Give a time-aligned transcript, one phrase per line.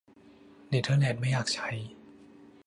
[0.69, 1.69] เนเธอร์แลนด์ไม่อยากใช้